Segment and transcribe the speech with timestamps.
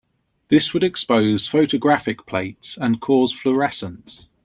[0.47, 4.25] This would expose photographic plates and cause fluorescence.